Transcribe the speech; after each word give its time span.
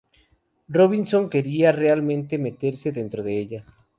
Robinson 0.77 1.29
quería 1.33 1.71
realmente 1.71 2.39
meterse 2.39 2.91
dentro 2.91 3.21
de 3.21 3.37
ellas. 3.39 3.67